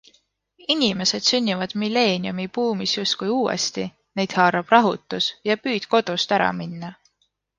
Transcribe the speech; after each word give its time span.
Inimesed 0.75 1.27
sünnivad 1.31 1.75
millenniumibuumis 1.81 2.95
justkui 2.99 3.29
uuesti, 3.35 3.85
neid 4.21 4.35
haarab 4.39 4.75
rahutus 4.77 5.31
ja 5.51 5.59
püüd 5.67 5.89
kodust 5.95 6.37
ära 6.39 6.49
minna. 6.63 6.93